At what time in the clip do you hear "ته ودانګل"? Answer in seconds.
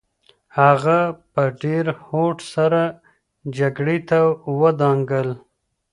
4.09-5.29